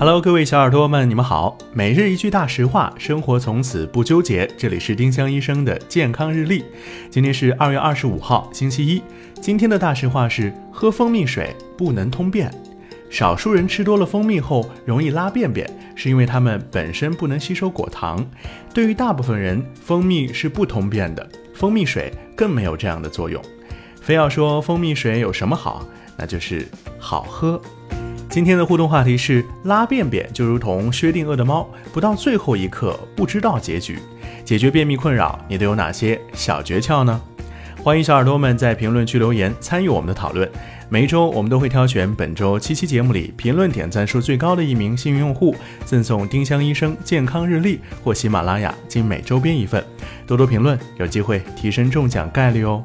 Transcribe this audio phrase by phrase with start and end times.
[0.00, 1.58] Hello，各位小耳朵们，你们好。
[1.74, 4.50] 每日一句大实话，生活从此不纠结。
[4.56, 6.64] 这里是丁香医生的健康日历。
[7.10, 9.02] 今天是二月二十五号，星期一。
[9.42, 12.50] 今天的大实话是：喝蜂蜜水不能通便。
[13.10, 18.26] 少数人吃多了蜂蜜后容易拉便便，是因为它们本身不能吸收果糖。
[18.72, 23.38] 对于大部分人，蜂蜜是不通便的，蜂蜜水更没有这样的作用。
[24.00, 25.86] 非要说蜂蜜水有什么好，
[26.16, 26.66] 那就是
[26.98, 27.60] 好喝。
[28.30, 33.98] 今天的互动话题是：拉便便就如同薛定谔的猫，不到最后一刻不知道结局。
[34.44, 37.20] 解决便秘困扰，你都有哪些小诀窍呢？
[37.82, 40.48] 欢迎小耳朵们在评论区留言参与我们的讨论。
[40.88, 49.84] 每一周我们都会挑选本周七期节目里评论点赞数最高的一名幸运用户，赠送丁香医生健康日历或喜马拉雅精美周边一份。
[50.24, 52.84] 多多评论，有机会提升中奖概率哦。